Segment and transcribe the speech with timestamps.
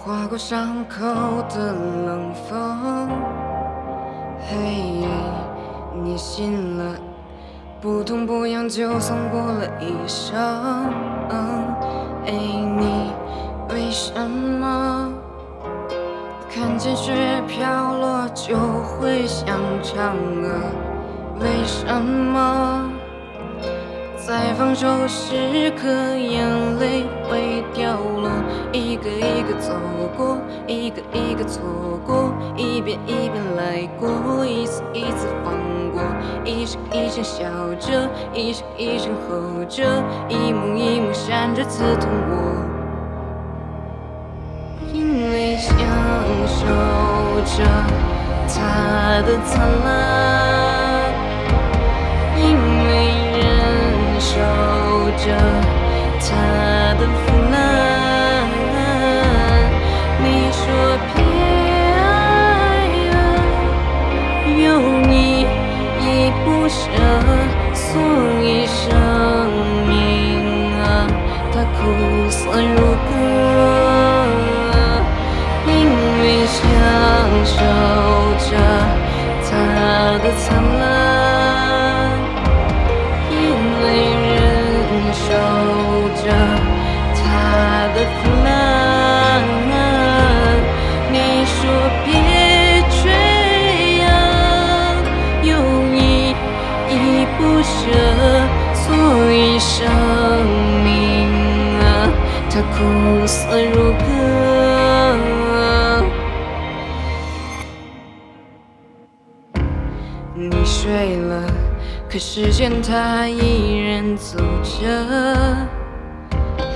[0.00, 1.04] 划过伤口
[1.50, 1.72] 的
[2.06, 3.08] 冷风。
[4.40, 5.04] 嘿，
[6.02, 6.94] 你醒了，
[7.80, 10.38] 不痛不痒，就算过了一生。
[11.30, 11.74] 嗯
[12.26, 13.12] 哎，你
[13.70, 15.12] 为什么
[16.48, 20.48] 看见雪飘落就会想唱歌？
[21.40, 22.88] 为什么？
[24.16, 26.46] 在放手时刻，眼
[26.78, 27.04] 泪，
[28.98, 29.72] 一个一个走
[30.16, 31.62] 过，一个一个错
[32.04, 35.54] 过，一遍一遍来过，一次一次放
[35.92, 36.02] 过，
[36.44, 37.44] 一声一声笑
[37.78, 39.84] 着，一声一声吼着，
[40.28, 42.34] 一幕一幕闪着刺痛我，
[44.92, 45.76] 因为享
[46.46, 46.66] 受
[47.56, 47.64] 着
[48.48, 50.17] 他的灿烂，
[102.78, 103.98] 苦涩如歌。
[110.32, 111.42] 你睡了，
[112.08, 114.86] 可时间它依然走着。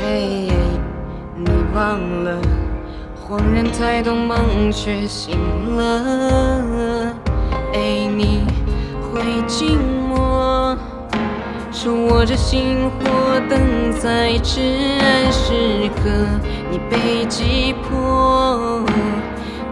[0.00, 0.52] 嘿，
[1.34, 2.38] 你忘了，
[3.20, 5.36] 恍然抬头，梦却醒
[5.74, 7.12] 了。
[7.74, 8.46] 哎，你
[9.02, 9.97] 会经。
[11.88, 13.58] 手握着星火，等
[13.98, 14.60] 在至
[15.00, 16.10] 暗时刻，
[16.70, 18.84] 你被击破。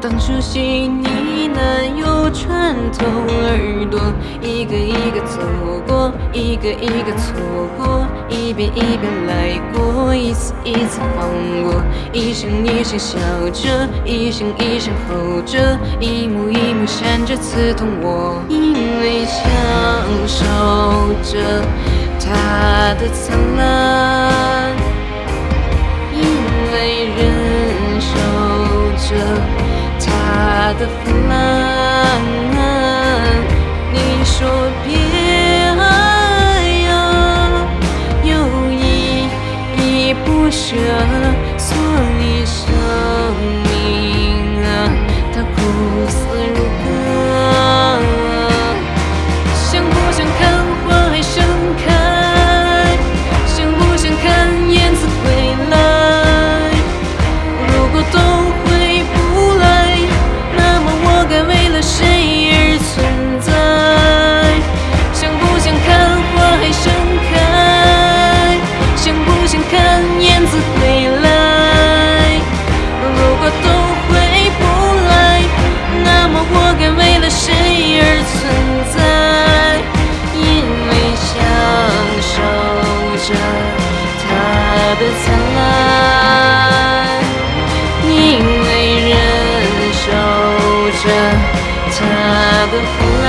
[0.00, 1.08] 当熟悉呢
[1.52, 4.00] 喃又穿透耳朵，
[4.40, 5.40] 一个一个走
[5.88, 7.34] 过，一个一个错
[7.76, 11.28] 过，一遍一遍来过，一次一次放
[11.64, 11.82] 过，
[12.12, 13.18] 一声一声笑
[13.52, 19.42] 着，一声一声吼着，一幕一幕闪着刺痛我，因为享
[20.28, 20.44] 受
[21.24, 21.62] 着
[22.24, 24.74] 它的灿烂，
[26.12, 26.22] 因
[26.72, 26.74] 为
[27.16, 27.20] 忍
[28.00, 28.10] 受
[28.96, 29.10] 着。
[30.06, 31.32] 他的腐烂，
[78.24, 78.32] 存
[78.94, 78.96] 在
[80.34, 80.42] 因
[80.88, 81.32] 为享
[82.20, 82.32] 受
[83.26, 83.28] 着
[84.22, 84.26] 它
[84.98, 85.24] 的灿
[85.56, 85.58] 烂
[88.08, 88.10] 因
[88.62, 88.66] 为
[89.10, 89.12] 忍
[89.92, 90.04] 受
[91.02, 91.04] 着
[91.90, 91.98] 它
[92.72, 93.26] 的腐烂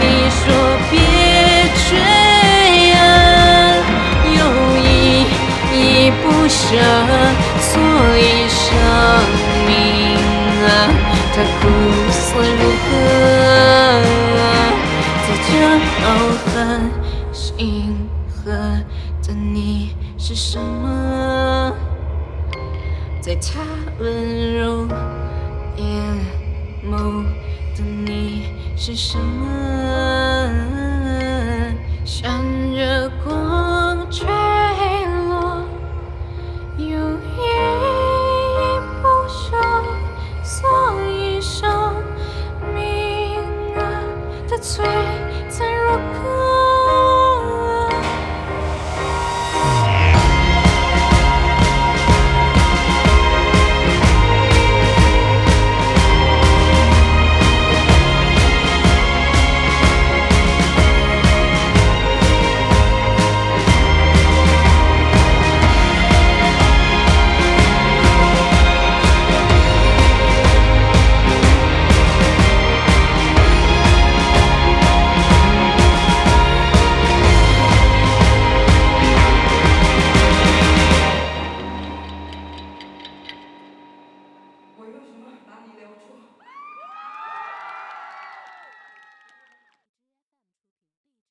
[0.00, 0.42] 你说
[0.90, 0.92] 别
[1.88, 1.90] 追
[2.92, 2.94] 啊
[4.36, 4.38] 又
[4.78, 4.84] 依
[5.72, 5.74] 依
[6.22, 6.62] 不舍
[7.60, 7.70] 所
[8.18, 8.62] 以生
[9.66, 9.68] 命
[10.66, 10.68] 啊
[11.34, 12.03] 它苦。
[15.26, 15.48] 在这
[16.00, 16.02] 浩
[16.46, 16.54] 瀚
[17.32, 17.42] 星
[18.28, 18.38] 河。
[19.26, 21.72] 的你是什么？
[23.22, 23.62] 在他
[23.98, 24.86] 温柔
[25.78, 25.86] 眼
[26.86, 27.24] 眸
[27.74, 28.44] 的你
[28.76, 29.42] 是什么？
[32.04, 32.30] 想，